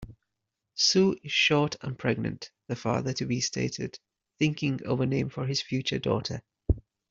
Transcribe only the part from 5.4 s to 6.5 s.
his future daughter.